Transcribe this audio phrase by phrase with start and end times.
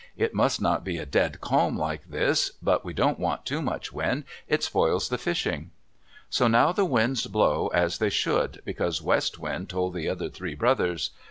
[0.17, 3.93] It must not be a dead calm like this, but we don't want too much
[3.93, 4.23] wind.
[4.47, 5.69] It spoils the fishing."
[6.27, 10.55] So now the winds blow as they should, because West Wind told the other three
[10.55, 11.11] brothers.